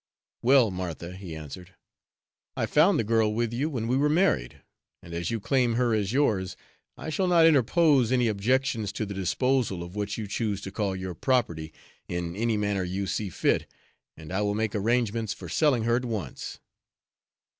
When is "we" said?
3.87-3.95